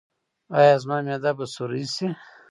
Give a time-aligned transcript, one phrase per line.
[0.57, 2.07] ایا زما معده به سورۍ شي؟